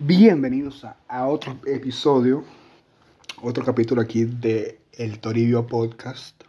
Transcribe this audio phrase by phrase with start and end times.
[0.00, 2.44] Bienvenidos a, otro episodio,
[3.42, 6.40] otro capítulo aquí de El Toribio Podcast.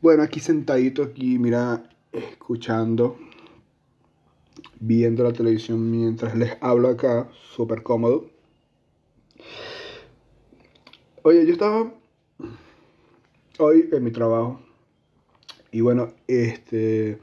[0.00, 3.16] Bueno, aquí sentadito, aquí, mira, escuchando,
[4.80, 8.28] viendo la televisión mientras les hablo acá, súper cómodo.
[11.22, 11.94] Oye, yo estaba
[13.60, 14.60] hoy en mi trabajo
[15.70, 17.20] y bueno, este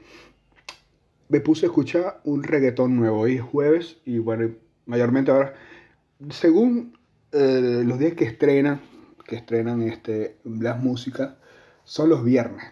[1.28, 3.20] me puse a escuchar un reggaetón nuevo.
[3.20, 4.54] Hoy es jueves y bueno,
[4.86, 5.54] mayormente ahora,
[6.30, 6.96] según
[7.32, 8.80] eh, los días que estrenan,
[9.26, 11.34] que estrenan este, las músicas,
[11.84, 12.64] son los viernes.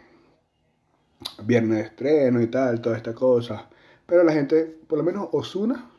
[1.44, 3.68] Viernes de estreno y tal, toda esta cosa.
[4.06, 5.90] Pero la gente, por lo menos Osuna,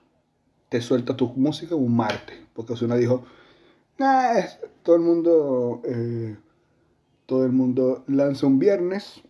[0.70, 2.38] te suelta tu música un martes.
[2.54, 3.24] Porque Osuna dijo,
[4.00, 4.42] nah,
[4.84, 6.36] todo el mundo, eh,
[7.26, 9.22] todo el mundo lanza un viernes.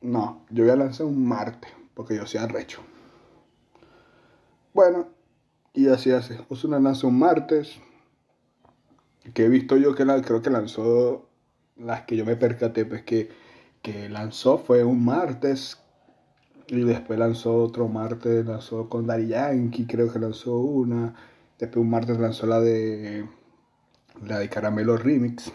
[0.00, 2.82] No, yo voy a lanzar un martes porque yo sea recho.
[4.74, 5.08] Bueno,
[5.72, 6.38] y así hace.
[6.50, 7.80] Osuna lanzó un martes,
[9.32, 11.30] que he visto yo que la, creo que lanzó
[11.76, 13.30] las que yo me percaté, pues que,
[13.80, 15.78] que lanzó fue un martes,
[16.68, 21.14] y después lanzó otro martes, lanzó con Dari Yankee, creo que lanzó una,
[21.58, 23.26] después un martes lanzó la de
[24.22, 25.50] la de Caramelo Remix,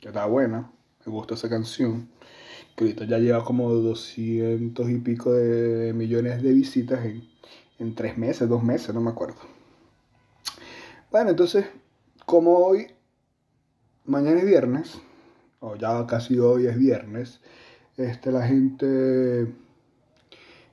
[0.00, 0.70] que está buena,
[1.04, 2.08] me gusta esa canción
[2.84, 7.00] ahorita ya lleva como 200 y pico de millones de visitas
[7.78, 9.36] en, tres meses, dos meses, no me acuerdo.
[11.10, 11.66] Bueno, entonces,
[12.26, 12.88] como hoy,
[14.04, 14.98] mañana es viernes,
[15.60, 17.40] o ya casi hoy es viernes,
[17.96, 19.52] este, la gente,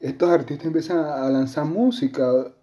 [0.01, 2.53] estos artistas empiezan a lanzar música,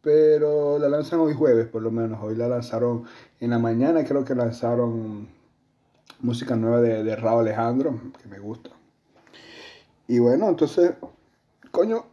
[0.00, 2.20] pero la lanzan hoy jueves, por lo menos.
[2.22, 3.04] Hoy la lanzaron
[3.40, 5.35] en la mañana, creo que lanzaron
[6.20, 8.70] música nueva de, de Raúl Alejandro, que me gusta.
[10.08, 10.92] Y bueno, entonces,
[11.70, 12.06] coño,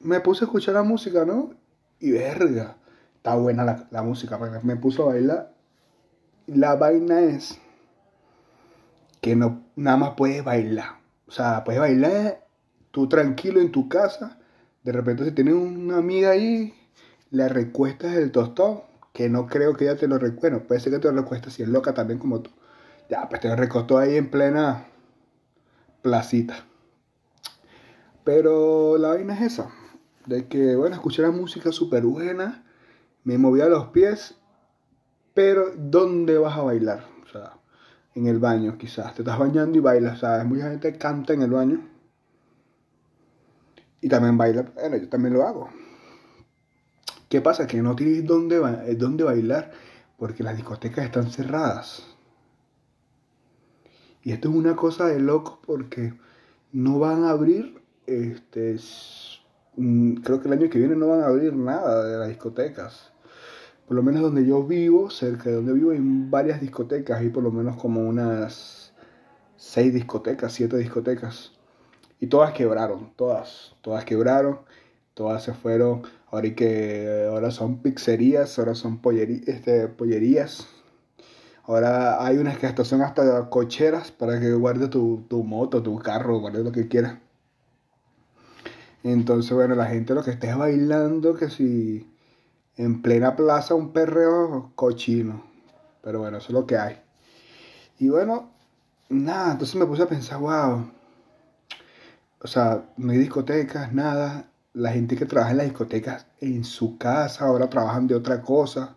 [0.00, 1.54] me puse a escuchar la música, ¿no?
[1.98, 2.76] Y verga,
[3.16, 5.52] está buena la, la música, me puso a bailar.
[6.46, 7.60] La vaina es
[9.20, 11.00] que no, nada más puedes bailar.
[11.26, 12.46] O sea, puedes bailar
[12.90, 14.38] tú tranquilo en tu casa.
[14.82, 16.74] De repente si tienes una amiga ahí,
[17.30, 18.82] le recuestas el tostón,
[19.12, 20.58] que no creo que ella te lo recueste.
[20.60, 22.50] puede ser que te lo recueste si es loca también como tú.
[23.10, 24.86] Ya, pues te recostó ahí en plena
[26.00, 26.64] placita.
[28.22, 29.70] Pero la vaina es esa.
[30.26, 32.64] De que, bueno, escuché la música súper buena.
[33.24, 34.36] Me movía los pies.
[35.34, 37.04] Pero, ¿dónde vas a bailar?
[37.24, 37.58] O sea,
[38.14, 39.12] en el baño quizás.
[39.16, 40.46] Te estás bañando y bailas, ¿sabes?
[40.46, 41.80] Mucha gente canta en el baño.
[44.00, 44.70] Y también baila.
[44.72, 45.68] Bueno, yo también lo hago.
[47.28, 47.66] ¿Qué pasa?
[47.66, 48.60] Que no tienes dónde,
[48.96, 49.72] dónde bailar
[50.16, 52.04] porque las discotecas están cerradas.
[54.22, 56.12] Y esto es una cosa de loco porque
[56.72, 58.76] no van a abrir, este,
[59.76, 63.12] mm, creo que el año que viene no van a abrir nada de las discotecas.
[63.86, 67.42] Por lo menos donde yo vivo, cerca de donde vivo, hay varias discotecas, hay por
[67.42, 68.92] lo menos como unas
[69.56, 71.52] seis discotecas, siete discotecas.
[72.20, 74.60] Y todas quebraron, todas, todas quebraron,
[75.14, 76.02] todas se fueron.
[76.30, 79.00] Ahora que ahora son pizzerías, ahora son
[79.46, 80.68] este, pollerías
[81.70, 86.64] Ahora hay unas que son hasta cocheras para que guarde tu, moto, tu carro, guarde
[86.64, 87.18] lo que quieras.
[89.04, 92.12] Entonces, bueno, la gente lo que esté bailando, que si
[92.76, 95.44] en plena plaza un perreo cochino.
[96.02, 97.00] Pero bueno, eso es lo que hay.
[98.00, 98.50] Y bueno,
[99.08, 100.90] nada, entonces me puse a pensar, wow.
[102.42, 104.50] O sea, no hay discotecas, nada.
[104.72, 108.96] La gente que trabaja en las discotecas en su casa, ahora trabajan de otra cosa.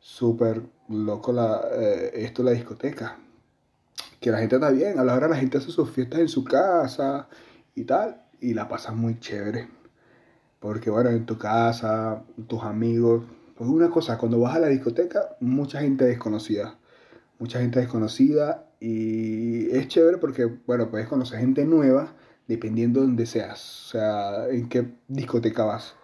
[0.00, 3.18] Súper loco la, eh, esto la discoteca.
[4.20, 6.44] Que la gente está bien, a la hora la gente hace sus fiestas en su
[6.44, 7.28] casa
[7.74, 9.68] y tal, y la pasa muy chévere.
[10.60, 13.24] Porque bueno, en tu casa, tus amigos,
[13.56, 16.78] pues una cosa, cuando vas a la discoteca, mucha gente desconocida.
[17.38, 22.14] Mucha gente desconocida y es chévere porque, bueno, puedes conocer gente nueva
[22.46, 25.94] dependiendo de donde seas, o sea, en qué discoteca vas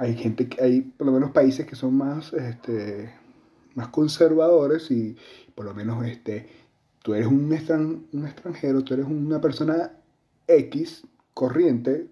[0.00, 3.12] hay gente que hay por lo menos países que son más este
[3.74, 5.14] más conservadores y
[5.54, 6.48] por lo menos este
[7.02, 7.54] tú eres un,
[8.12, 9.92] un extranjero tú eres una persona
[10.48, 12.06] X corriente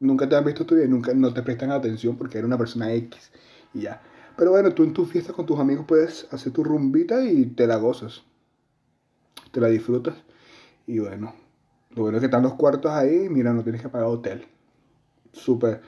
[0.00, 2.92] nunca te han visto tu vida nunca no te prestan atención porque eres una persona
[2.92, 3.30] X
[3.72, 4.02] y ya.
[4.36, 7.68] Pero bueno tú en tu fiesta con tus amigos puedes hacer tu rumbita y te
[7.68, 8.24] la gozas
[9.52, 10.16] te la disfrutas.
[10.88, 11.32] Y bueno
[11.90, 14.46] lo bueno es que están los cuartos ahí mira no tienes que pagar hotel.
[15.32, 15.80] Súper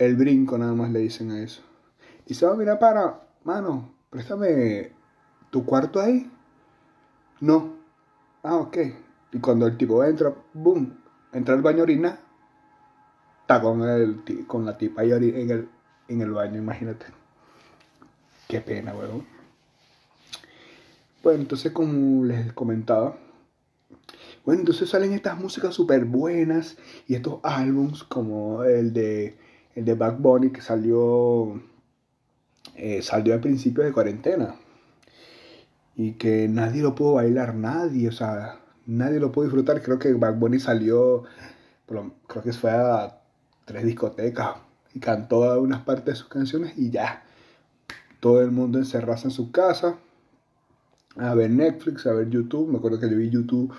[0.00, 1.60] el brinco nada más le dicen a eso.
[2.26, 4.92] Y se va, mira, para, mano, préstame
[5.50, 6.30] tu cuarto ahí.
[7.40, 7.74] No.
[8.42, 8.78] Ah, ok.
[9.32, 10.98] Y cuando el tipo entra, boom,
[11.32, 12.18] entra al baño orina,
[13.42, 15.68] está con, el, con la tipa ahí en el,
[16.08, 17.04] en el baño, imagínate.
[18.48, 19.26] Qué pena, weón.
[21.22, 23.18] Bueno, entonces como les comentaba,
[24.46, 29.36] bueno, entonces salen estas músicas súper buenas y estos álbums como el de,
[29.74, 31.60] el de Back Bunny que salió,
[32.76, 34.56] eh, salió al principio de cuarentena
[35.94, 39.82] y que nadie lo pudo bailar, nadie, o sea, nadie lo pudo disfrutar.
[39.82, 41.24] Creo que Back Bunny salió,
[41.86, 43.20] creo que fue a
[43.64, 44.56] tres discotecas
[44.94, 47.24] y cantó unas partes de sus canciones y ya.
[48.20, 49.96] Todo el mundo encerrado en su casa
[51.16, 52.70] a ver Netflix, a ver YouTube.
[52.70, 53.72] Me acuerdo que yo vi YouTube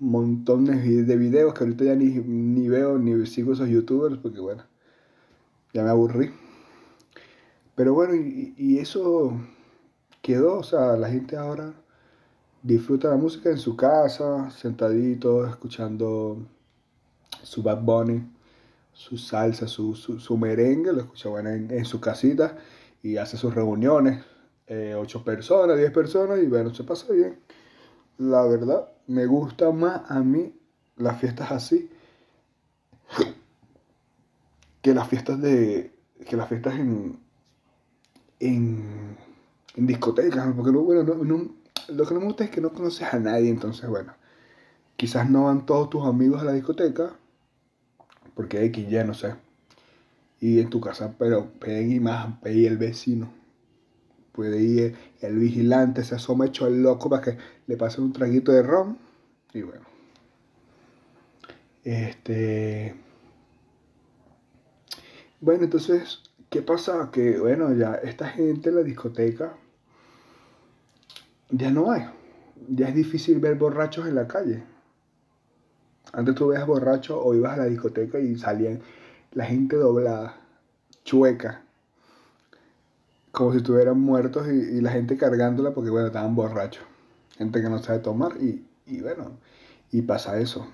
[0.00, 4.64] montones de videos que ahorita ya ni, ni veo ni sigo esos youtubers porque bueno,
[5.74, 6.32] ya me aburrí.
[7.74, 9.32] Pero bueno, y, eso
[10.22, 11.74] quedó, o sea, la gente ahora
[12.62, 16.38] disfruta la música en su casa, sentadito, escuchando
[17.42, 18.24] su Bad Bunny,
[18.92, 22.56] su salsa, su, su, merengue, lo escucha en, en su casita
[23.02, 24.24] y hace sus reuniones
[24.68, 27.40] eh, 8 personas, 10 personas y bueno, se pasa bien.
[28.18, 30.54] La verdad, me gusta más a mí
[30.96, 31.90] las fiestas así
[34.84, 35.94] que las fiestas de
[36.28, 37.18] que las fiestas en
[38.38, 39.16] en,
[39.76, 41.50] en discotecas porque no, bueno, no,
[41.88, 44.12] lo que no me gusta es que no conoces a nadie entonces bueno
[44.96, 47.16] quizás no van todos tus amigos a la discoteca
[48.34, 49.34] porque hay que ya no sé
[50.38, 53.32] y en tu casa pero y más y el vecino
[54.34, 57.38] puede ir el vigilante, se asoma hecho el loco para que
[57.68, 58.98] le pase un traguito de ron.
[59.52, 59.86] Y bueno.
[61.84, 63.03] Este.
[65.44, 67.10] Bueno, entonces, ¿qué pasa?
[67.12, 69.52] Que bueno, ya esta gente en la discoteca
[71.50, 72.06] ya no hay.
[72.66, 74.64] Ya es difícil ver borrachos en la calle.
[76.14, 78.80] Antes tú veías borrachos o ibas a la discoteca y salían
[79.32, 80.34] la gente doblada,
[81.04, 81.60] chueca,
[83.30, 86.84] como si estuvieran muertos y, la gente cargándola porque, bueno, estaban borrachos.
[87.36, 89.32] Gente que no sabe tomar y, y bueno,
[89.92, 90.66] y pasa eso.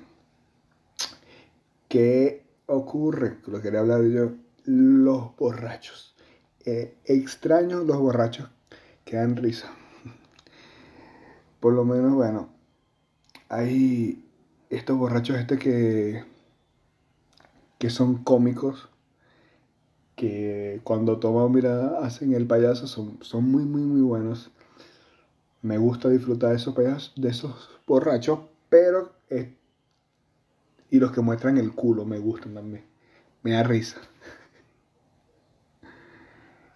[1.88, 3.38] ¿Qué ocurre?
[3.49, 4.31] Lo quería hablar yo.
[4.65, 6.15] Los borrachos.
[6.65, 8.49] Eh, extraño los borrachos
[9.05, 9.71] que dan risa.
[11.61, 12.49] Por lo menos, bueno,
[13.49, 14.25] hay
[14.71, 16.25] estos borrachos este que,
[17.79, 18.89] que son cómicos
[20.17, 24.51] que cuando toman mira hacen el payaso son, son muy muy muy buenos.
[25.63, 29.13] Me gusta disfrutar de esos payasos, de esos borrachos, pero
[30.91, 32.85] y los que muestran el culo me gustan también.
[33.43, 33.99] Me da risa.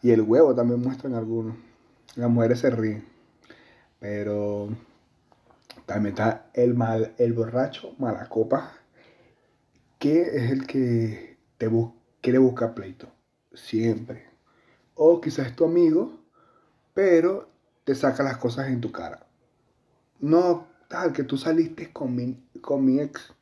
[0.05, 1.57] Y el huevo también muestran algunos.
[2.15, 3.07] Las mujeres se ríen.
[4.01, 4.69] Pero
[5.87, 8.75] también está el mal, el borracho mala copa,
[9.99, 11.71] que es el que te
[12.21, 13.09] quiere buscar pleito
[13.55, 14.27] siempre.
[14.95, 16.21] O quizás es tu amigo,
[16.93, 17.49] pero
[17.85, 19.27] te saca las cosas en tu cara.
[20.21, 23.33] No tal que tú saliste con mi, con mi ex,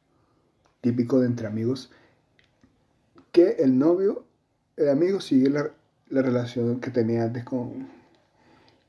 [0.81, 1.91] típico de entre amigos,
[3.33, 4.25] que el novio,
[4.77, 5.73] el amigo sigue la,
[6.13, 7.89] la relación que tenía antes con,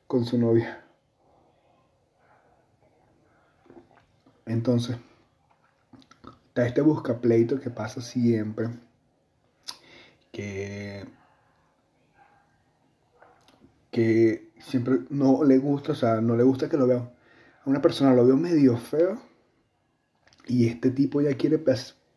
[0.07, 0.83] con su novia.
[4.45, 4.97] Entonces,
[6.47, 8.67] está este busca pleito que pasa siempre
[10.33, 11.05] que,
[13.89, 17.09] que siempre no le gusta, o sea, no le gusta que lo vean.
[17.63, 19.21] A una persona lo veo medio feo
[20.45, 21.63] y este tipo ya quiere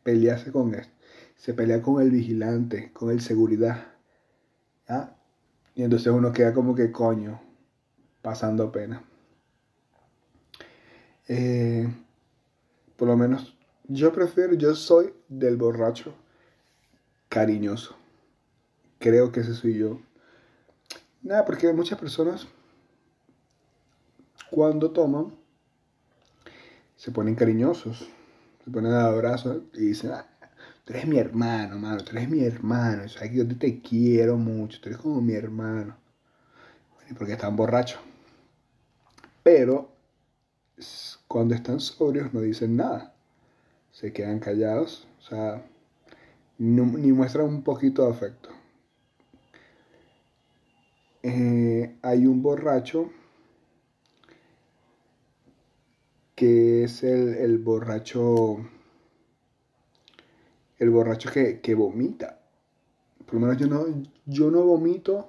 [0.03, 0.87] pelearse con él.
[1.37, 3.96] Se pelea con el vigilante, con el seguridad.
[5.75, 7.41] Y entonces uno queda como que coño,
[8.23, 9.03] pasando pena.
[11.29, 11.93] Eh,
[12.97, 13.57] por lo menos
[13.89, 16.15] yo prefiero, yo soy del borracho
[17.29, 17.97] cariñoso.
[18.99, 20.01] Creo que ese soy yo.
[21.23, 22.47] Nada, porque muchas personas
[24.51, 25.35] cuando toman
[26.97, 28.09] se ponen cariñosos,
[28.65, 30.27] se ponen a abrazos y dicen, ah,
[30.87, 34.81] tú eres mi hermano, mano, tú eres mi hermano, o que yo te quiero mucho,
[34.81, 35.97] tú eres como mi hermano.
[37.19, 38.01] porque están borrachos.
[39.43, 39.91] Pero
[41.29, 43.15] cuando están sobrios no dicen nada,
[43.91, 45.67] se quedan callados, o sea,
[46.59, 48.51] ni muestran un poquito de afecto.
[51.23, 53.11] Eh, hay un borracho
[56.37, 58.59] que es el, borracho
[60.79, 62.41] el borracho que, vomita.
[63.25, 63.87] Por lo menos yo no,
[64.27, 65.29] yo no vomito,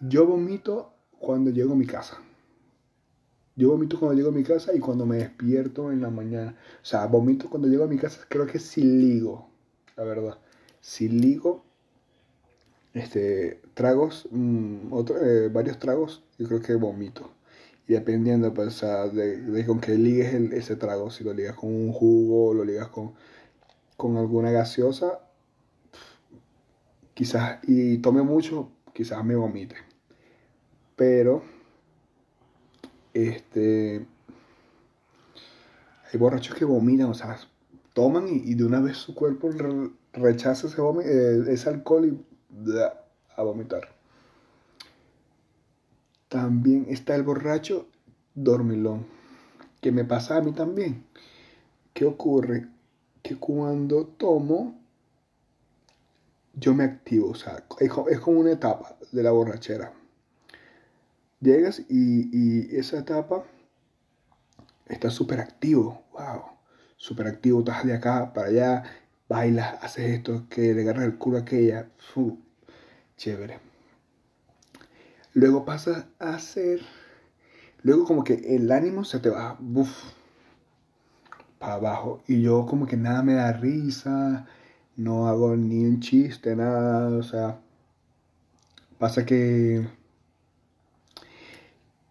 [0.00, 2.18] yo vomito cuando llego a mi casa.
[3.56, 6.56] Yo vomito cuando llego a mi casa y cuando me despierto en la mañana.
[6.80, 9.48] O sea, vomito cuando llego a mi casa, creo que sí ligo,
[9.96, 10.38] la verdad.
[10.80, 11.64] si ligo
[12.94, 17.30] este, tragos, mm, eh, varios tragos, yo creo que vomito.
[17.86, 22.54] Y dependiendo pues, de, con qué ligues ese trago, si lo ligas con un jugo,
[22.54, 23.14] lo ligas con,
[23.98, 25.18] con alguna gaseosa,
[27.14, 29.74] quizás, y tome mucho, quizás me vomite.
[30.94, 31.42] Pero,
[33.12, 34.06] este,
[36.12, 37.40] hay borrachos que vomitan, o sea,
[37.92, 39.50] toman y, de una vez su cuerpo
[40.12, 42.24] rechaza ese, eh, ese alcohol y
[43.36, 43.88] a vomitar.
[46.28, 47.88] También está el borracho
[48.36, 49.06] dormilón,
[49.80, 51.04] que me pasa a mí también.
[51.94, 52.68] ¿Qué ocurre?
[53.22, 54.80] Que cuando tomo,
[56.54, 59.92] yo me activo, o sea, es como una etapa de la borrachera.
[61.40, 63.44] Llegas y, y esa etapa
[64.88, 66.42] está súper activo, wow,
[66.96, 68.84] súper activo, estás de acá para allá,
[69.28, 71.90] bailas, haces esto, que le agarras el culo a aquella,
[73.16, 73.60] chévere.
[75.34, 76.80] Luego pasas a hacer,
[77.82, 79.90] luego como que el ánimo se te va, buf,
[81.58, 82.22] para abajo.
[82.26, 84.46] Y yo como que nada me da risa,
[84.96, 87.60] no hago ni un chiste, nada, o sea,
[88.98, 89.86] pasa que,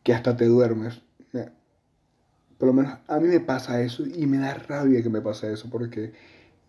[0.03, 1.01] que hasta te duermes.
[2.57, 5.53] Por lo menos a mí me pasa eso y me da rabia que me pase
[5.53, 6.13] eso porque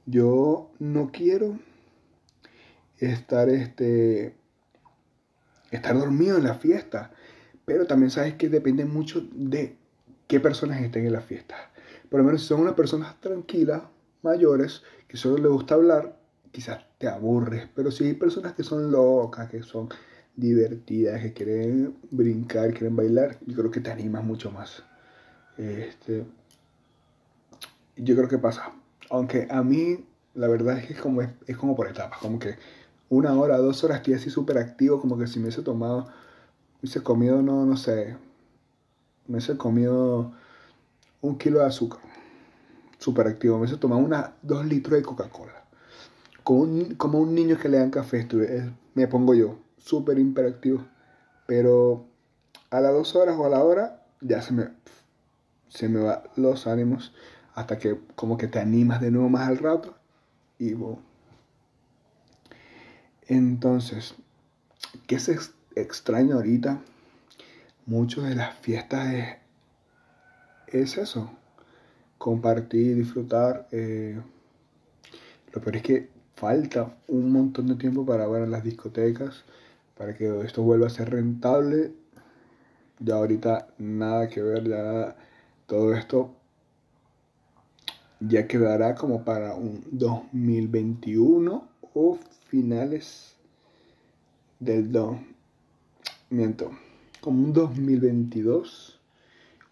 [0.05, 1.59] yo no quiero
[2.99, 4.35] estar este
[5.71, 7.13] estar dormido en la fiesta,
[7.65, 9.77] pero también sabes que depende mucho de
[10.27, 11.68] qué personas estén en la fiesta.
[12.11, 13.83] Por lo menos si son unas personas tranquilas,
[14.23, 16.19] mayores, que solo les gusta hablar,
[16.51, 19.89] quizás te aburres, pero si hay personas que son locas, que son
[20.37, 24.83] divertidas, que quieren brincar, quieren bailar, yo creo que te animas mucho más.
[25.59, 26.25] Este,
[27.97, 28.73] yo creo que pasa.
[29.11, 32.19] Aunque a mí, la verdad es que es como, es, como por etapas.
[32.21, 32.57] Como que
[33.09, 35.01] una hora, dos horas estoy así súper activo.
[35.01, 36.07] Como que si me hubiese tomado,
[36.81, 38.17] hubiese comido, no, no sé.
[39.27, 40.33] Me hubiese comido
[41.21, 42.01] un kilo de azúcar.
[42.99, 43.57] Súper activo.
[43.57, 45.65] Me hubiese tomado una, dos litros de Coca-Cola.
[46.43, 49.59] Como un, como un niño que le dan café, estuve, me pongo yo.
[49.79, 50.85] Súper hiperactivo.
[51.47, 52.07] Pero
[52.71, 54.69] a las dos horas o a la hora ya se me,
[55.69, 57.13] se me van los ánimos
[57.55, 59.95] hasta que como que te animas de nuevo más al rato
[60.59, 60.75] y
[63.27, 64.15] Entonces,
[65.07, 66.81] ¿qué es extraño ahorita?
[67.87, 69.37] Mucho de las fiestas es,
[70.73, 71.31] es eso,
[72.19, 73.69] compartir, disfrutar.
[73.73, 74.21] Eh,
[75.53, 79.45] lo peor es que falta un montón de tiempo para ver las discotecas,
[79.97, 81.93] para que esto vuelva a ser rentable.
[83.01, 85.17] Ya ahorita nada que ver, ya
[85.67, 86.35] todo esto
[88.21, 93.37] ya quedará como para un 2021 o finales
[94.59, 95.19] del 2.
[96.31, 96.71] Miento,
[97.21, 98.88] como un 2022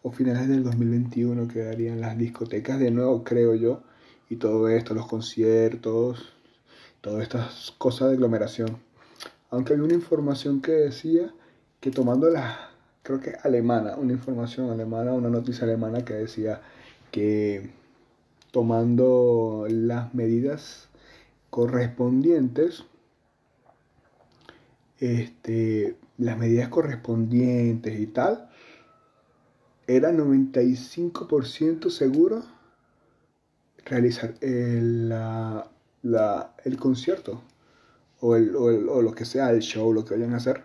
[0.07, 3.83] o finales del 2021 quedarían las discotecas de nuevo, creo yo,
[4.31, 6.33] y todo esto, los conciertos,
[7.01, 8.79] todas estas cosas de aglomeración.
[9.51, 11.35] Aunque hay una información que decía
[11.81, 12.71] que tomando la,
[13.03, 16.61] creo que alemana, una información alemana, una noticia alemana que decía
[17.11, 17.73] que
[18.53, 20.89] tomando las medidas
[21.51, 22.85] correspondientes,
[25.01, 28.51] este, las medidas correspondientes y tal,
[29.87, 32.43] era 95% seguro
[33.85, 35.13] realizar el,
[36.65, 37.43] el concierto
[38.21, 40.65] o, el, o, lo que sea, el show, lo que vayan a hacer.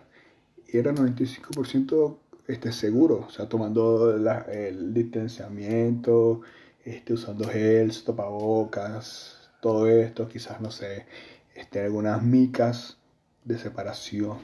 [0.66, 6.40] Era 95% este, seguro, o sea, tomando el distanciamiento,
[6.84, 11.06] este, usando gels, tapabocas, todo esto, quizás, no sé,
[11.54, 12.98] este, algunas micas
[13.44, 14.38] de separación.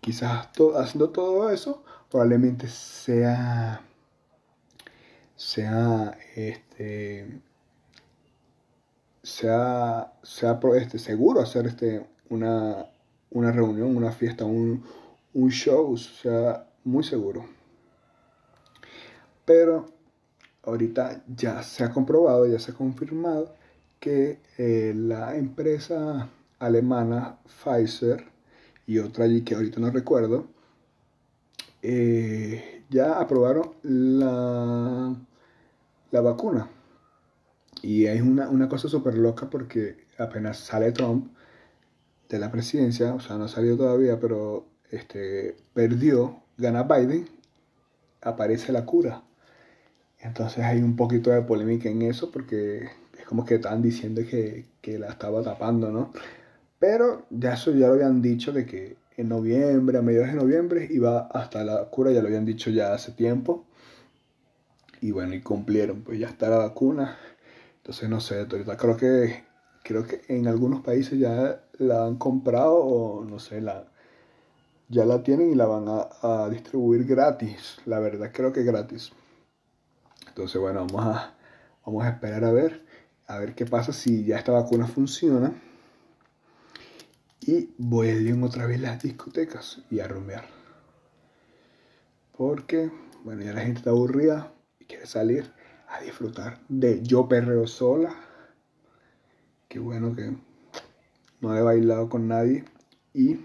[0.00, 3.80] Quizás haciendo todo eso, probablemente sea,
[5.34, 7.40] sea, este,
[9.22, 12.86] sea, sea este, seguro hacer este, una,
[13.30, 14.84] una reunión, una fiesta, un,
[15.34, 17.46] un show, sea, muy seguro.
[19.44, 19.86] Pero
[20.62, 23.54] ahorita ya se ha comprobado, ya se ha confirmado
[24.00, 28.24] que eh, la empresa alemana Pfizer
[28.86, 30.48] y otra allí que ahorita no recuerdo,
[31.88, 35.14] eh, ya aprobaron la,
[36.10, 36.68] la vacuna.
[37.82, 41.30] Y es una, una cosa súper loca porque apenas sale Trump
[42.28, 47.28] de la presidencia, o sea, no ha salido todavía, pero este, perdió, gana Biden,
[48.20, 49.22] aparece la cura.
[50.18, 54.66] Entonces hay un poquito de polémica en eso porque es como que estaban diciendo que,
[54.80, 56.10] que la estaba tapando, ¿no?
[56.80, 60.88] Pero ya eso ya lo habían dicho de que en noviembre, a mediados de noviembre,
[60.90, 63.64] iba hasta la cura, ya lo habían dicho ya hace tiempo.
[65.00, 67.16] Y bueno, y cumplieron, pues ya está la vacuna.
[67.78, 69.44] Entonces no sé, ahorita creo que
[69.84, 73.86] creo que en algunos países ya la han comprado o no sé, la
[74.88, 76.08] ya la tienen y la van a,
[76.44, 77.78] a distribuir gratis.
[77.86, 79.12] La verdad creo que gratis.
[80.28, 81.34] Entonces bueno, vamos a,
[81.84, 82.84] vamos a esperar a ver,
[83.26, 85.52] a ver qué pasa si ya esta vacuna funciona.
[87.46, 90.44] Y ir otra vez las discotecas y a rumbear.
[92.36, 92.90] Porque,
[93.22, 95.52] bueno, ya la gente está aburrida y quiere salir
[95.88, 98.14] a disfrutar de Yo Perreo Sola.
[99.68, 100.36] Qué bueno que
[101.40, 102.64] no he bailado con nadie.
[103.14, 103.38] Y,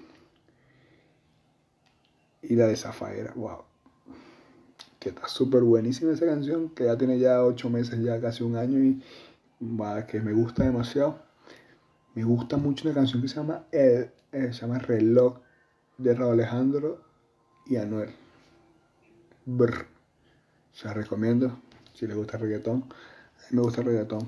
[2.42, 3.66] y la de Zafaera, wow.
[5.00, 8.56] Que está súper buenísima esa canción, que ya tiene ya ocho meses, ya casi un
[8.56, 9.04] año y
[10.08, 11.31] que me gusta demasiado.
[12.14, 15.38] Me gusta mucho una canción que se llama, eh, se llama Reloj
[15.98, 17.02] de Raúl Alejandro
[17.66, 18.10] y Anuel.
[19.46, 19.88] Brr.
[20.74, 21.58] Se recomiendo
[21.94, 22.84] si les gusta el reggaetón.
[22.84, 24.28] A mí me gusta el reggaetón.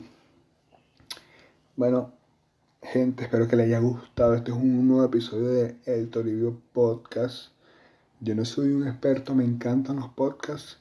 [1.76, 2.14] Bueno,
[2.82, 4.34] gente, espero que les haya gustado.
[4.34, 7.52] Este es un nuevo episodio de El Toribio Podcast.
[8.22, 10.78] Yo no soy un experto, me encantan los podcasts,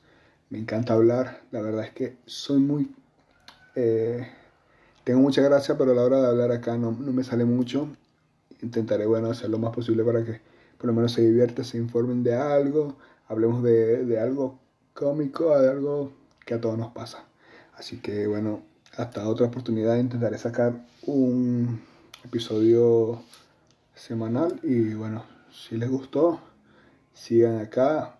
[0.50, 1.42] me encanta hablar.
[1.50, 2.94] La verdad es que soy muy...
[3.75, 4.28] Eh,
[5.04, 7.88] tengo mucha gracia, pero a la hora de hablar acá no, no me sale mucho.
[8.62, 10.40] Intentaré, bueno, hacer lo más posible para que
[10.78, 12.97] por lo menos se diviertan, se informen de algo,
[13.28, 14.59] hablemos de, de algo
[14.94, 16.12] cómico, de algo
[16.44, 17.25] que a todos nos pasa.
[17.75, 18.62] Así que, bueno,
[18.97, 20.75] hasta otra oportunidad intentaré sacar
[21.06, 21.80] un
[22.25, 23.23] episodio
[23.94, 26.40] semanal y bueno, si les gustó,
[27.12, 28.18] sigan acá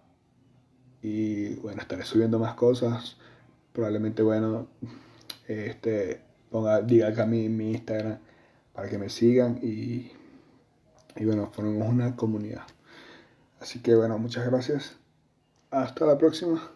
[1.03, 3.17] y bueno, estaré subiendo más cosas.
[3.73, 4.69] Probablemente, bueno,
[5.49, 6.23] este,
[6.53, 8.19] ponga, diga acá mi, mi Instagram
[8.75, 10.13] para que me sigan y,
[11.17, 12.67] y bueno, formemos una comunidad.
[13.59, 14.97] Así que bueno, muchas gracias.
[15.71, 16.71] Hasta la próxima.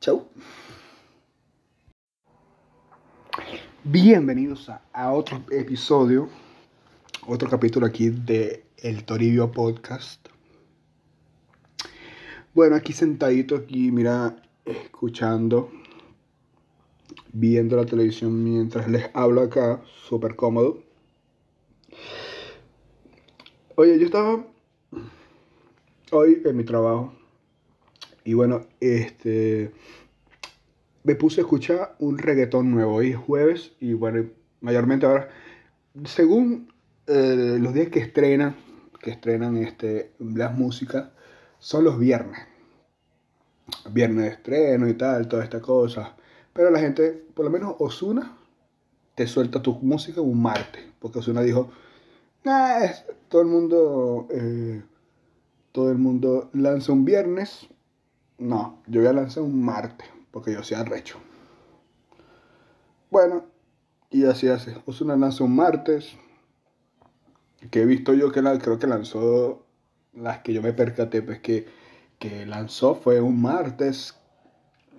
[0.00, 0.28] Chau.
[3.82, 6.28] Bienvenidos a, a, otro episodio,
[7.26, 10.28] otro capítulo aquí de El Toribio Podcast.
[12.52, 15.70] Bueno, aquí sentadito, aquí, mira, escuchando,
[17.32, 20.82] viendo la televisión mientras les hablo acá, súper cómodo.
[23.76, 24.44] Oye, yo estaba
[26.10, 27.12] hoy en mi trabajo
[28.24, 29.72] y bueno, este
[31.02, 32.96] me puse a escuchar un reggaetón nuevo.
[32.96, 34.28] Hoy es jueves y bueno,
[34.60, 35.30] mayormente ahora,
[36.04, 36.72] según
[37.06, 38.56] eh, los días que estrenan,
[39.00, 41.08] que estrenan este, las músicas,
[41.58, 42.40] son los viernes.
[43.90, 46.16] Viernes de estreno y tal, toda esta cosa.
[46.52, 48.36] Pero la gente, por lo menos Osuna,
[49.14, 50.84] te suelta tu música un martes.
[50.98, 51.70] Porque Osuna dijo,
[52.44, 52.86] nah,
[53.28, 54.82] todo el mundo, eh,
[55.72, 57.68] todo el mundo lanza un viernes.
[58.38, 61.18] No, yo voy a lanzar un martes, porque yo sea recho.
[63.10, 63.44] Bueno,
[64.10, 64.76] y así hace.
[64.86, 66.16] Osuna lanza un martes,
[67.70, 69.66] que he visto yo que creo que lanzó
[70.14, 71.66] las que yo me percaté, pues que,
[72.18, 74.19] que lanzó fue un martes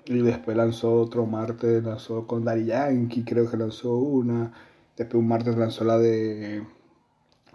[0.05, 4.53] y después lanzó otro martes, lanzó con Dari Yankee, creo que lanzó una.
[4.97, 6.63] Después un martes lanzó la de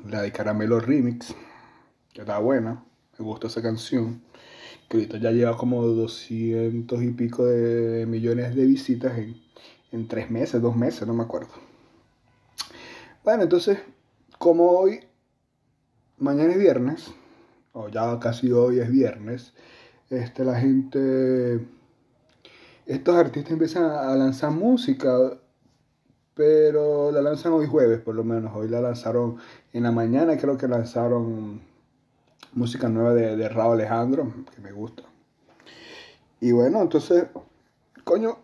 [0.09, 1.35] la de Caramelo Remix,
[2.13, 2.85] que está buena,
[3.19, 4.23] me gustó esa canción.
[4.89, 9.37] Que ahorita ya lleva como 200 y pico de millones de visitas en,
[9.91, 11.51] en tres meses, dos meses, no me acuerdo.
[13.25, 13.79] Bueno, entonces,
[14.39, 15.01] como hoy,
[16.19, 17.13] mañana es viernes,
[17.73, 19.53] o ya casi hoy es viernes,
[20.11, 21.67] este, la gente,
[22.87, 25.39] estos artistas empiezan a lanzar música,
[26.35, 29.39] pero la lanzan hoy jueves por lo menos, hoy la lanzaron
[29.73, 31.61] en la mañana, creo que lanzaron
[32.53, 35.03] música nueva de, de Raúl Alejandro, que me gusta.
[36.41, 37.27] Y bueno, entonces,
[38.05, 38.39] coño,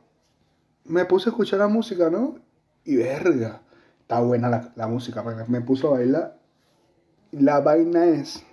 [0.85, 2.37] me puse a escuchar la música, ¿no?
[2.85, 3.63] Y verga,
[4.01, 6.39] está buena la, la música, me puso a bailar.
[7.31, 8.45] La vaina es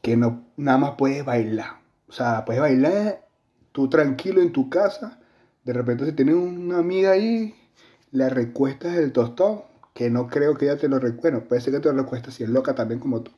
[0.00, 1.80] que no nada más puedes bailar.
[2.08, 3.27] O sea, puedes bailar
[3.78, 5.20] tú tranquilo en tu casa.
[5.62, 7.54] De repente si tienes una amiga ahí,
[8.10, 9.62] le recuestas el tostón,
[9.94, 11.30] que no creo que ella te lo recueste.
[11.30, 13.30] Bueno, puede ser que te lo recueste si es loca también como tú.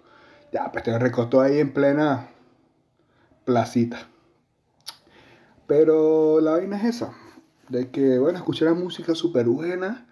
[0.51, 2.31] Ya, pues te lo recostó ahí en plena
[3.45, 4.09] placita.
[5.67, 7.13] Pero la vaina es esa.
[7.69, 10.09] De que, bueno, escuché la música súper buena.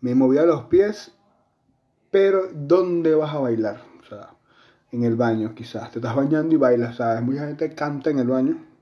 [0.00, 1.10] Me movía los pies.
[2.12, 3.82] Pero, ¿dónde vas a bailar?
[4.00, 4.36] O sea,
[4.92, 5.90] en el baño quizás.
[5.90, 7.22] Te estás bañando y bailas, ¿sabes?
[7.22, 8.73] Mucha gente canta en el baño.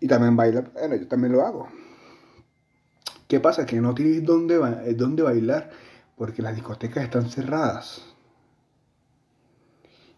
[0.00, 0.62] Y también baila.
[0.72, 1.68] Bueno, yo también lo hago.
[3.28, 3.66] ¿Qué pasa?
[3.66, 5.70] Que no tienes dónde, eh, dónde bailar
[6.16, 8.02] porque las discotecas están cerradas.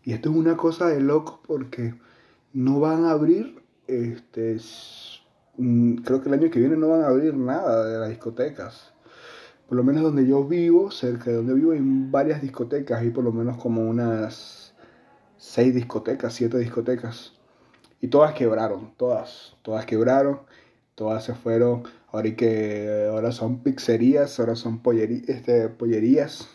[0.05, 1.95] Y esto es una cosa de loco porque
[2.53, 4.59] no van a abrir, este,
[5.57, 8.93] mm, creo que el año que viene no van a abrir nada de las discotecas.
[9.69, 13.25] Por lo menos donde yo vivo, cerca de donde vivo, hay varias discotecas, hay por
[13.25, 14.75] lo menos como unas
[15.37, 17.38] seis discotecas, siete discotecas.
[18.01, 20.41] Y todas quebraron, todas, todas quebraron,
[20.95, 21.85] todas se fueron.
[22.11, 24.81] Ahora, que, ahora son pizzerías, ahora son
[25.27, 26.49] este, pollerías.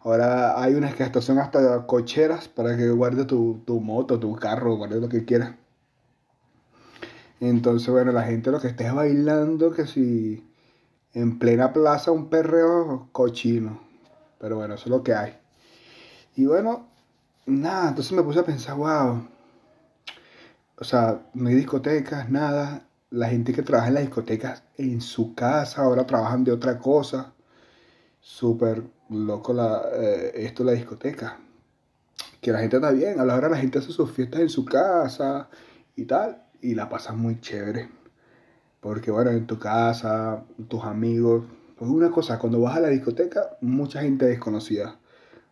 [0.00, 4.34] Ahora hay unas que hasta son hasta cocheras para que guarde tu, tu moto, tu
[4.36, 5.54] carro, guarde lo que quieras.
[7.40, 10.46] Entonces, bueno, la gente lo que esté bailando, que si
[11.14, 13.80] en plena plaza un perreo cochino.
[14.38, 15.38] Pero bueno, eso es lo que hay.
[16.36, 16.88] Y bueno,
[17.46, 19.28] nada, entonces me puse a pensar, wow.
[20.76, 22.86] O sea, no hay discotecas, nada.
[23.10, 27.32] La gente que trabaja en las discotecas en su casa, ahora trabajan de otra cosa.
[28.20, 31.38] Súper loco la, eh, esto la discoteca.
[32.40, 34.64] Que la gente está bien, a la hora la gente hace sus fiestas en su
[34.64, 35.48] casa
[35.94, 36.42] y tal.
[36.60, 37.88] Y la pasa muy chévere.
[38.80, 41.44] Porque bueno, en tu casa, tus amigos.
[41.76, 44.98] Pues una cosa, cuando vas a la discoteca, mucha gente desconocida.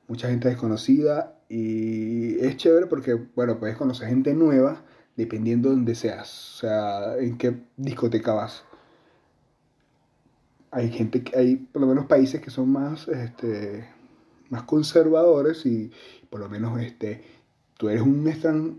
[0.08, 4.82] Mucha gente desconocida y es chévere porque, bueno, puedes conocer gente nueva
[5.16, 6.56] dependiendo de donde seas.
[6.56, 8.64] O sea, en qué discoteca vas.
[10.70, 13.88] Hay gente que hay, por lo menos países que son más, este,
[14.48, 15.90] más conservadores y
[16.30, 17.22] por lo menos este,
[17.76, 18.26] tú eres un,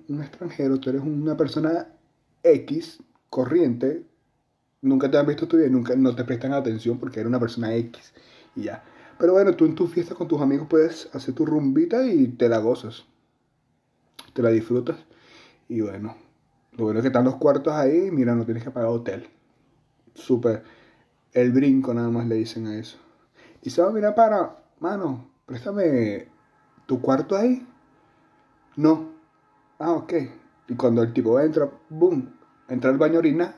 [0.07, 1.87] un extranjero, tú eres una persona
[2.41, 4.03] X, corriente,
[4.81, 7.75] nunca te han visto tu vida, nunca no te prestan atención porque eres una persona
[7.75, 8.13] X
[8.55, 8.83] y ya.
[9.19, 12.49] Pero bueno, tú en tu fiesta con tus amigos puedes hacer tu rumbita y te
[12.49, 13.05] la gozas.
[14.33, 14.97] Te la disfrutas.
[15.69, 16.15] Y bueno,
[16.75, 19.27] lo bueno es que están los cuartos ahí, mira, no tienes que pagar hotel.
[20.13, 20.63] Súper.
[21.31, 22.97] El brinco nada más le dicen a eso.
[23.61, 26.27] Y se va, mira, para, mano, préstame
[26.85, 27.65] tu cuarto ahí.
[28.75, 29.11] No.
[29.79, 30.13] Ah, ok.
[30.67, 32.33] Y cuando el tipo entra, boom,
[32.67, 33.55] entra al baño orina,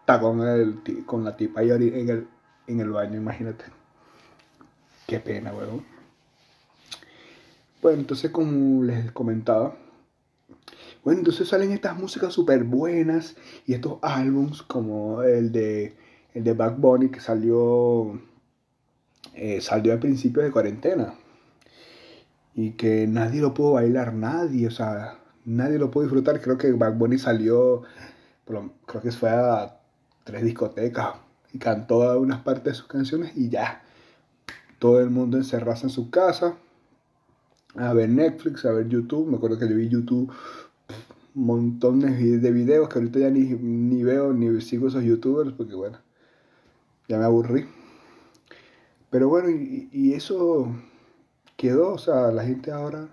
[0.00, 2.28] está con, el, con la tipa ahí en el,
[2.66, 3.64] en el baño, imagínate.
[5.06, 5.84] Qué pena, weón.
[7.80, 9.76] Bueno, entonces como les comentaba,
[11.06, 15.96] bueno, entonces salen estas músicas súper buenas y estos álbums como el de,
[16.34, 18.20] el de Back Bunny que salió,
[19.36, 21.14] eh, salió al principio de cuarentena
[22.54, 26.40] y que nadie lo pudo bailar, nadie, o sea, nadie lo pudo disfrutar.
[26.40, 27.84] Creo que Back Bunny salió,
[28.44, 29.78] creo que fue a
[30.24, 31.10] tres discotecas
[31.52, 33.80] y cantó unas partes de sus canciones y ya.
[34.80, 36.56] Todo el mundo encerrado en su casa
[37.76, 39.28] a ver Netflix, a ver YouTube.
[39.28, 40.32] Me acuerdo que yo vi YouTube
[41.36, 45.98] montones de videos que ahorita ya ni, ni veo ni sigo esos youtubers porque bueno,
[47.08, 47.66] ya me aburrí.
[49.10, 50.74] Pero bueno, y, eso
[51.56, 53.08] quedó, o sea, la gente ahora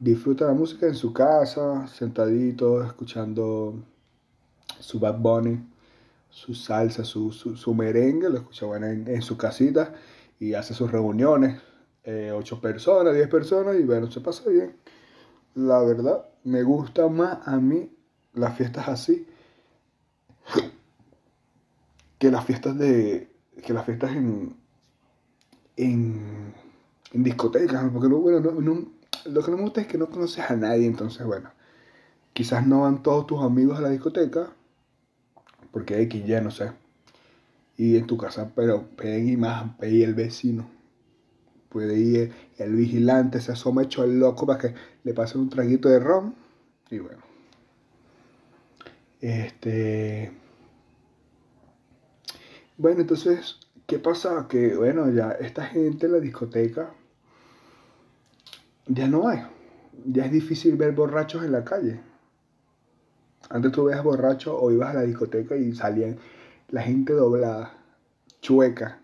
[0.00, 3.82] disfruta la música en su casa, sentadito, escuchando
[4.80, 5.60] su Bad Bunny
[6.30, 9.94] su salsa, su, su, merengue, lo escucha bueno, en, su casita
[10.38, 11.60] y hace sus reuniones,
[12.04, 14.76] eh, ocho personas, diez personas y bueno, se pasa bien.
[15.54, 17.90] La verdad, me gusta más a mí
[18.34, 19.26] las fiestas así
[22.18, 23.30] que las fiestas de
[23.62, 24.56] que las fiestas en
[25.76, 26.54] en,
[27.12, 31.26] discotecas porque bueno lo que no me gusta es que no conoces a nadie entonces
[31.26, 31.50] bueno
[32.32, 34.52] quizás no van todos tus amigos a la discoteca
[35.72, 36.72] porque X ya no sé.
[37.76, 40.68] Y en tu casa, pero y más, y el vecino.
[41.68, 45.88] Puede ir el vigilante, se asoma hecho el loco para que le pase un traguito
[45.88, 46.34] de ron.
[46.90, 47.22] Y bueno.
[49.20, 50.32] Este.
[52.76, 54.46] Bueno, entonces, ¿qué pasa?
[54.48, 56.92] Que bueno, ya esta gente en la discoteca
[58.86, 59.40] ya no hay.
[60.06, 62.00] Ya es difícil ver borrachos en la calle.
[63.50, 66.18] Antes tú veías borracho o ibas a la discoteca y salían
[66.68, 67.74] la gente doblada,
[68.40, 69.00] chueca,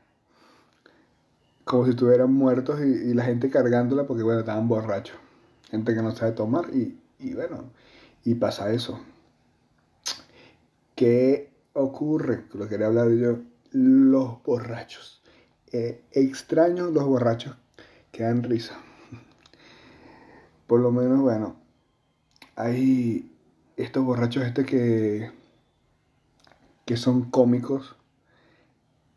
[1.64, 5.16] como si estuvieran muertos y, la gente cargándola porque, bueno, estaban borrachos.
[5.70, 6.98] Gente que no sabe tomar y,
[7.34, 7.70] bueno,
[8.22, 9.00] y pasa eso.
[10.94, 12.44] ¿Qué ocurre?
[12.52, 13.38] Lo quería hablar yo.
[13.72, 15.22] Los borrachos.
[15.72, 17.56] Eh, extraño los borrachos
[18.12, 18.78] que dan risa.
[20.68, 21.56] Por lo menos, bueno,
[22.54, 23.32] hay
[23.76, 25.32] estos borrachos este que,
[26.84, 27.96] que son cómicos,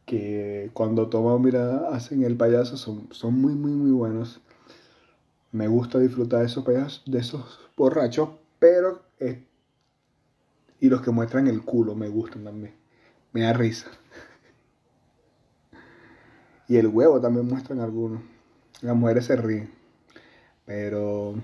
[0.07, 4.41] que cuando toman mirada hacen el payaso, son, son muy, muy, muy buenos.
[5.51, 9.03] Me gusta disfrutar de esos payasos, de esos borrachos, pero...
[10.79, 12.73] y los que muestran el culo me gustan también.
[13.33, 13.87] Me da risa.
[16.69, 18.21] Y el huevo también muestran algunos.
[18.81, 19.73] Las mujeres se ríen.
[20.65, 21.35] Pero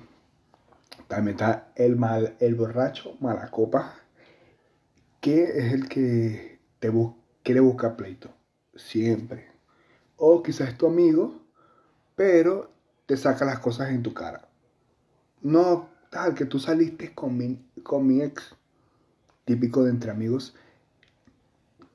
[1.10, 3.96] también está el mal, el borracho malacopa,
[5.20, 6.92] que es el que te
[7.44, 8.30] quiere buscar pleito.
[8.76, 9.52] Siempre.
[10.18, 11.42] O quizás es tu amigo,
[12.16, 12.72] pero
[13.06, 14.48] te saca las cosas en tu cara.
[15.42, 18.56] No, tal, que tú saliste con mi, con mi ex,
[19.46, 20.56] típico de entre amigos,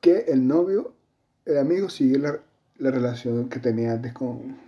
[0.00, 0.94] que el novio,
[1.44, 2.38] el amigo sigue la,
[2.76, 4.58] la relación que tenía antes con,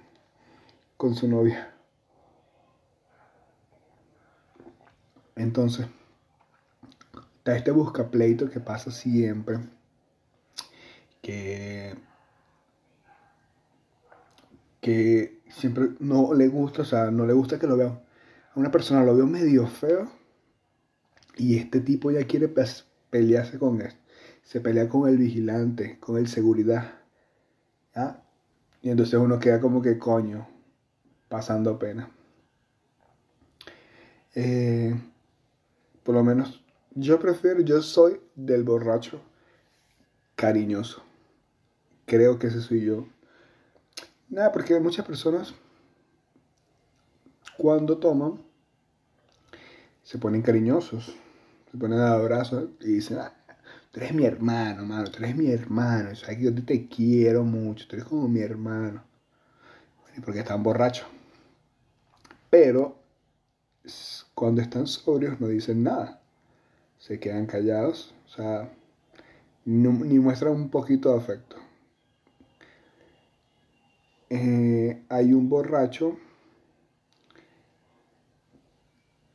[0.96, 1.74] con su novia.
[5.36, 5.86] Entonces,
[7.38, 9.58] está este busca pleito que pasa siempre,
[11.22, 11.94] que,
[14.80, 18.00] que siempre no le gusta, o sea, no le gusta que lo vean.
[18.54, 20.10] A una persona lo veo medio feo
[21.36, 22.52] y este tipo ya quiere
[23.10, 23.92] pelearse con él.
[24.42, 26.94] Se pelea con el vigilante, con el seguridad.
[28.82, 30.48] Y entonces uno queda como que coño,
[31.28, 32.10] pasando pena.
[34.34, 34.94] Eh,
[36.02, 39.20] por lo menos yo prefiero, yo soy del borracho
[40.34, 41.02] cariñoso.
[42.10, 43.06] Creo que ese soy yo.
[44.28, 45.54] Nada, porque muchas personas
[47.56, 48.42] cuando toman
[50.02, 51.14] se ponen cariñosos,
[51.70, 53.32] se ponen a abrazos y dicen, ah,
[53.92, 57.86] tú eres mi hermano, mano, tú eres mi hermano, sabes que yo te quiero mucho,
[57.86, 59.04] tú eres como mi hermano.
[60.24, 61.06] porque están borrachos.
[62.50, 62.98] Pero
[64.34, 66.20] cuando están sobrios no dicen nada.
[66.98, 68.68] Se quedan callados, o sea,
[69.64, 71.59] ni muestran un poquito de afecto.
[74.32, 76.16] Eh, hay un borracho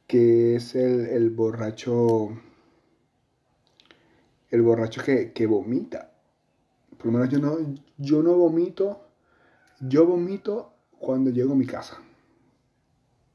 [0.08, 2.29] que es el, borracho
[4.51, 6.12] el borracho que, que, vomita.
[6.97, 7.58] Por lo menos yo no,
[7.97, 9.01] yo no vomito,
[9.81, 12.01] yo vomito cuando llego a mi casa.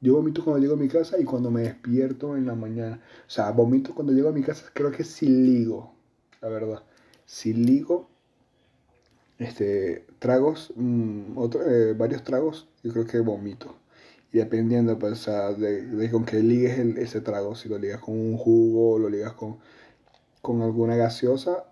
[0.01, 3.03] Yo vomito cuando llego a mi casa y cuando me despierto en la mañana.
[3.27, 5.94] O sea, vomito cuando llego a mi casa, creo que si ligo,
[6.40, 6.83] la verdad.
[7.27, 8.10] Si ligo,
[9.40, 13.74] este, tragos, mm, eh, varios tragos, yo creo que vomito.
[14.33, 18.98] Y dependiendo, pues, de, con qué ligues ese trago, si lo ligas con un jugo,
[18.98, 19.59] lo ligas con,
[20.42, 21.64] con alguna gaseosa,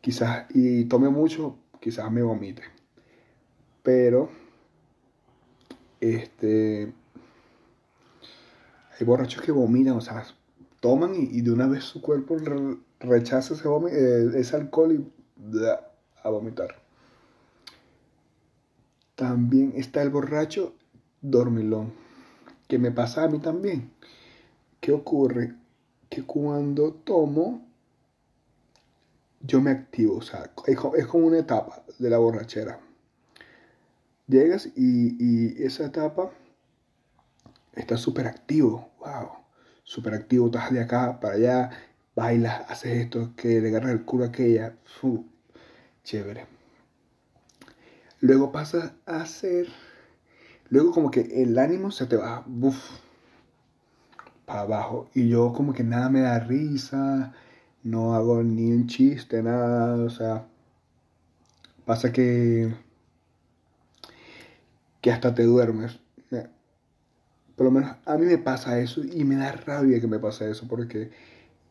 [0.00, 2.62] quizás, y tome mucho, quizás me vomite.
[3.82, 4.30] Pero
[6.00, 6.92] este,
[8.98, 10.24] hay borrachos que vomitan, o sea,
[10.80, 12.36] toman y, de una vez su cuerpo
[13.00, 15.21] rechaza ese, eh, ese alcohol y
[16.22, 16.76] a vomitar.
[19.14, 20.74] También está el borracho
[21.20, 21.92] dormilón,
[22.68, 23.92] que me pasa a mí también.
[24.80, 25.54] ¿Qué ocurre?
[26.08, 27.66] Que cuando tomo,
[29.40, 32.78] yo me activo, o sea, es como una etapa de la borrachera
[34.28, 36.30] Llegas y, esa etapa
[37.74, 39.28] está súper activo, wow,
[39.82, 41.70] súper activo, estás de acá para allá,
[42.14, 44.76] bailas, haces esto, que le agarras el culo a aquella,
[46.04, 46.46] chévere.
[48.20, 49.68] Luego pasas a hacer,
[50.68, 52.78] luego como que el ánimo se te va, buf,
[54.46, 55.10] para abajo.
[55.14, 57.32] Y yo como que nada me da risa,
[57.82, 60.46] no hago ni un chiste, nada, o sea,
[61.84, 62.72] pasa que
[65.02, 65.98] que hasta te duermes.
[67.56, 70.50] Por lo menos a mí me pasa eso y me da rabia que me pase
[70.50, 71.10] eso porque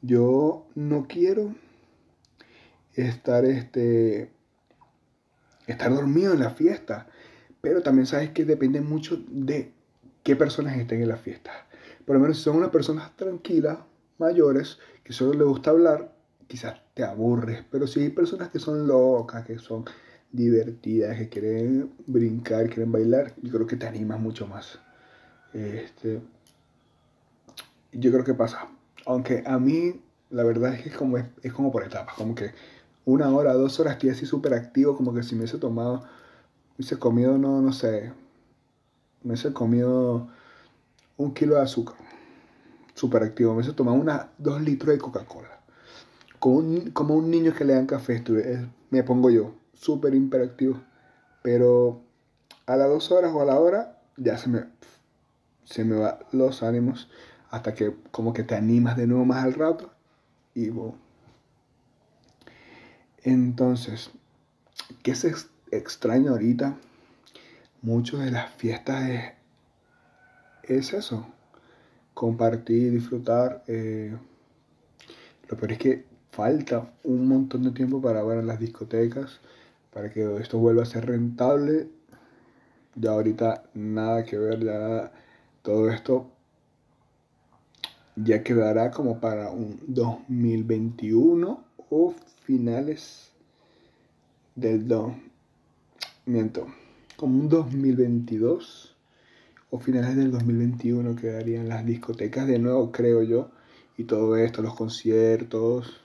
[0.01, 1.55] yo no quiero
[2.95, 4.31] estar este
[5.67, 7.07] estar dormido en la fiesta,
[7.61, 9.71] pero también sabes que depende mucho de
[10.23, 11.51] qué personas estén en la fiesta.
[12.05, 13.77] Por lo menos si son unas personas tranquilas,
[14.17, 16.13] mayores, que solo les gusta hablar,
[16.47, 19.85] quizás te aburres, pero si hay personas que son locas, que son
[20.31, 24.79] divertidas, que quieren brincar, quieren bailar, yo creo que te animas mucho más.
[25.53, 26.21] Este,
[27.91, 28.67] yo creo que pasa.
[29.05, 32.51] Aunque a mí, la verdad es que es como, es, como por etapas, como que
[33.05, 36.03] una hora, dos horas estoy así súper activo, como que si me hubiese tomado,
[36.75, 38.13] hubiese comido, no, no sé,
[39.23, 40.27] me hubiese comido
[41.17, 41.95] un kilo de azúcar,
[42.93, 45.59] súper activo, me hubiese tomado una, dos litros de Coca-Cola.
[46.39, 48.23] Como un, como un niño que le dan café,
[48.89, 50.81] me pongo yo súper imperactivo.
[51.43, 52.01] Pero
[52.65, 54.65] a las dos horas o a la hora ya se me,
[55.65, 57.09] se me van los ánimos
[57.49, 59.91] hasta que como que te animas de nuevo más al rato
[60.53, 60.69] y
[63.23, 64.11] Entonces,
[65.03, 65.33] ¿qué se
[65.71, 66.77] extraña ahorita?
[67.81, 69.33] Mucho de las fiestas es,
[70.63, 71.27] es eso,
[72.13, 73.63] compartir, disfrutar.
[73.67, 74.15] Eh,
[75.49, 79.39] lo peor es que falta un montón de tiempo para ver las discotecas
[79.91, 81.89] para que esto vuelva a ser rentable.
[82.95, 85.11] Ya ahorita nada que ver, ya
[85.61, 86.29] todo esto
[88.15, 93.31] ya quedará como para un 2021 o finales
[94.55, 95.13] del 2.
[96.25, 96.67] Miento,
[97.17, 98.95] como un 2022
[99.69, 103.51] o finales del 2021 quedarían las discotecas de nuevo, creo yo,
[103.97, 106.01] y todo esto, los conciertos,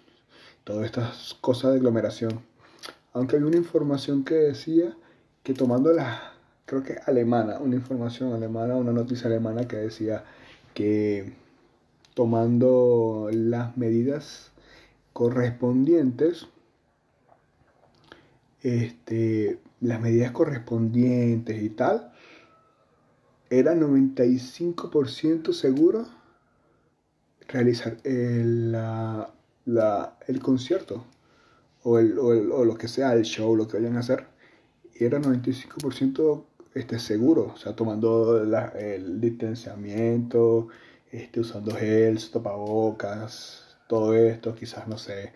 [0.64, 2.40] todas estas cosas de aglomeración.
[3.12, 4.96] Aunque hay una información que decía
[5.44, 6.32] que tomando la,
[6.64, 10.24] creo que alemana, una información alemana, una noticia alemana que decía
[10.74, 11.32] que
[12.14, 14.50] tomando las medidas
[15.16, 16.46] correspondientes,
[18.60, 22.12] este, las medidas correspondientes y tal,
[23.48, 26.06] era 95% seguro
[27.48, 28.76] realizar el,
[30.26, 31.06] el concierto
[31.82, 34.26] o, el, o, lo que sea, el show, lo que vayan a hacer.
[34.92, 38.36] Era 95% este, seguro, o sea, tomando
[38.78, 40.68] el distanciamiento,
[41.10, 45.32] este, usando gels, tapabocas, todo esto, quizás, no sé,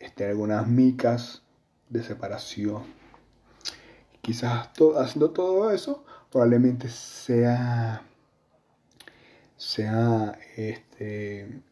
[0.00, 1.42] este, algunas micas
[1.88, 2.82] de separación.
[4.20, 8.02] Quizás haciendo todo eso, probablemente sea,
[9.56, 11.62] sea, este,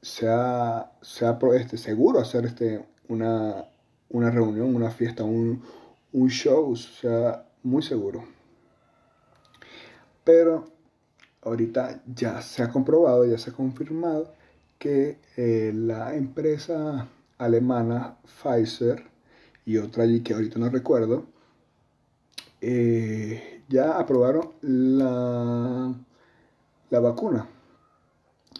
[0.00, 3.64] sea, sea este, seguro hacer este, una,
[4.10, 5.62] una reunión, una fiesta, un,
[6.12, 8.24] un show, sea muy seguro.
[10.24, 10.66] Pero
[11.42, 14.32] ahorita ya se ha comprobado, ya se ha confirmado
[14.82, 17.06] que eh, la empresa
[17.38, 19.04] alemana Pfizer
[19.64, 21.24] y otra allí que ahorita no recuerdo,
[22.60, 25.94] eh, ya aprobaron la,
[26.90, 27.46] la vacuna.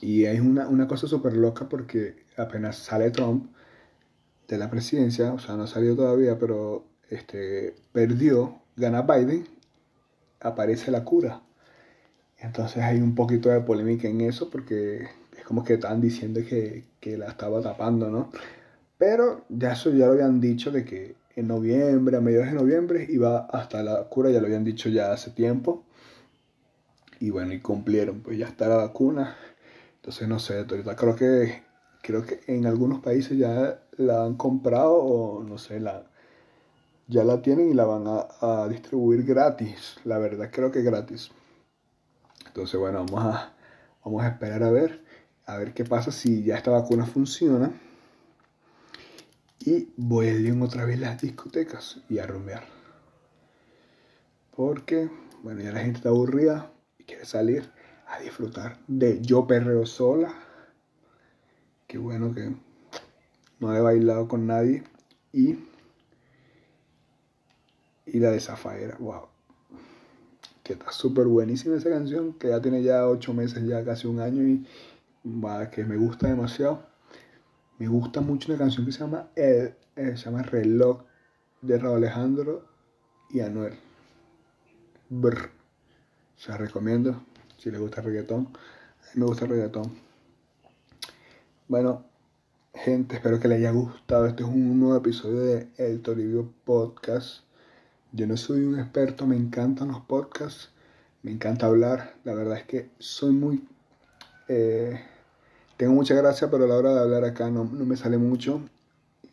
[0.00, 3.50] Y es una, una cosa súper loca porque apenas sale Trump
[4.46, 9.48] de la presidencia, o sea, no ha salido todavía, pero este, perdió, gana Biden,
[10.38, 11.42] aparece la cura.
[12.38, 15.08] Entonces hay un poquito de polémica en eso porque
[15.42, 16.84] es como que están diciendo que,
[17.18, 18.30] la estaba tapando, ¿no?
[18.96, 23.08] Pero ya eso ya lo habían dicho de que en noviembre, a mediados de noviembre,
[23.10, 25.82] iba hasta la cura, ya lo habían dicho ya hace tiempo.
[27.18, 29.36] Y bueno, y cumplieron, pues ya está la vacuna.
[29.96, 31.62] Entonces no sé, ahorita creo que
[32.02, 36.04] creo que en algunos países ya la han comprado o no sé, la
[37.08, 39.96] ya la tienen y la van a, a distribuir gratis.
[40.04, 41.32] La verdad creo que gratis.
[42.46, 43.52] Entonces, bueno, vamos a,
[44.04, 45.01] vamos a esperar a ver,
[45.46, 47.72] a ver qué pasa si ya esta vacuna funciona.
[49.58, 52.64] Y voy a ir otra vez las discotecas y a rumbear.
[54.54, 55.08] Porque,
[55.42, 57.70] bueno, ya la gente está aburrida y quiere salir
[58.06, 60.34] a disfrutar de Yo Perreo Sola.
[61.86, 62.54] Qué bueno que
[63.60, 64.82] no he bailado con nadie.
[65.32, 65.58] Y,
[68.06, 69.32] y la de Zafaera, wow
[70.62, 74.20] que está súper buenísima esa canción, que ya tiene ya ocho meses, ya casi un
[74.20, 74.64] año y
[75.24, 76.82] va, que me gusta demasiado.
[77.78, 81.02] Me gusta mucho una canción que se llama, El, eh, se llama Reloj
[81.60, 82.66] de Raúl Alejandro
[83.30, 83.74] y Anuel.
[85.08, 85.50] Brr.
[86.36, 87.22] Se recomiendo
[87.58, 88.46] si les gusta el reggaetón.
[88.46, 89.92] A mí me gusta el reggaetón.
[91.68, 92.04] Bueno,
[92.74, 94.26] gente, espero que les haya gustado.
[94.26, 97.44] Este es un nuevo episodio de El Toribio Podcast.
[98.12, 100.70] Yo no soy un experto, me encantan los podcasts,
[101.22, 102.14] me encanta hablar.
[102.24, 103.66] La verdad es que soy muy...
[104.48, 105.00] Eh,
[105.82, 108.60] tengo mucha gracia, pero a la hora de hablar acá no, me sale mucho.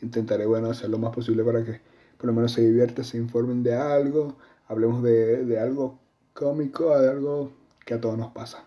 [0.02, 1.80] Intentaré, bueno, hacer lo más posible para que
[2.18, 4.36] por lo menos se diviertan, se informen de algo,
[4.68, 6.00] hablemos de, de algo
[6.34, 7.52] cómico, de algo
[7.86, 8.64] que a todos nos pasa.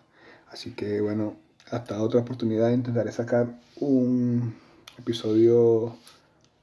[0.47, 1.35] Así que, bueno,
[1.71, 4.55] hasta otra oportunidad intentaré sacar un
[4.97, 5.97] episodio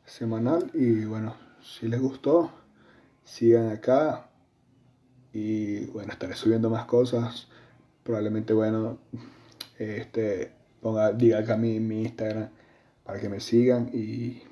[0.07, 2.51] semanal y bueno, si les gustó,
[3.25, 4.31] sigan acá
[5.35, 7.47] y bueno, estaré subiendo más cosas.
[8.05, 8.97] Probablemente, bueno,
[9.79, 12.49] este, ponga, diga acá mi, mi Instagram
[13.05, 14.43] para que me sigan y,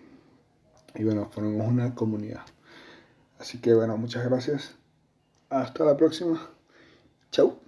[0.95, 2.43] y bueno, formemos una comunidad.
[3.39, 4.75] Así que bueno, muchas gracias.
[5.49, 6.51] Hasta la próxima.
[7.31, 7.59] Chau.